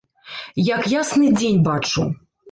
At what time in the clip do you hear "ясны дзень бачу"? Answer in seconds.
0.93-2.07